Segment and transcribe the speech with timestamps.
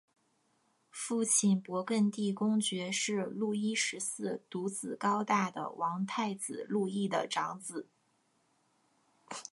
[0.89, 7.87] 父亲勃艮地公爵是路易十四独子高大的王太子路易的长子。